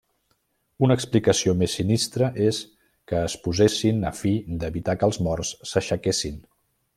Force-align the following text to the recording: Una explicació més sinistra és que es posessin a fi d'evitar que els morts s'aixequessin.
Una 0.85 0.95
explicació 0.99 1.53
més 1.59 1.75
sinistra 1.79 2.29
és 2.45 2.61
que 3.11 3.19
es 3.27 3.35
posessin 3.49 4.01
a 4.11 4.13
fi 4.23 4.33
d'evitar 4.65 4.97
que 5.03 5.07
els 5.11 5.21
morts 5.29 5.53
s'aixequessin. 5.75 6.43